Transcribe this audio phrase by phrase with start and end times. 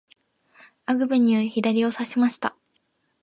[0.87, 2.57] アグベニュー、左をさしました。